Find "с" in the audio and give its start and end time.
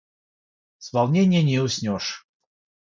0.79-0.93